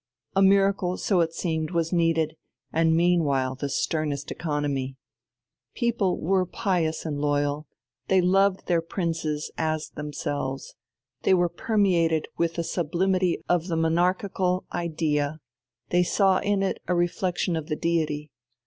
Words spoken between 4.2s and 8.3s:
economy. The people were pious and loyal, they